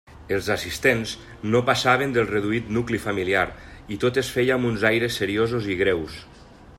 Els 0.35 0.47
assistents 0.53 1.11
no 1.55 1.61
passaven 1.67 2.15
del 2.15 2.25
reduït 2.31 2.73
nucli 2.79 3.01
familiar 3.05 3.45
i 3.97 4.01
tot 4.05 4.17
es 4.25 4.35
feia 4.39 4.57
amb 4.57 4.71
uns 4.71 4.89
aires 4.93 5.23
seriosos 5.23 5.69
i 5.75 5.81
greus. 5.83 6.19